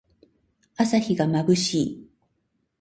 [0.77, 2.09] 朝日がまぶしい。